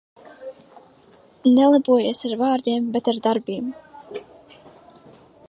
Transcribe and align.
Nelepojies 1.57 2.23
ar 2.31 2.33
vārdiem, 2.41 2.89
bet 2.97 3.11
ar 3.13 3.21
darbiem. 3.29 3.71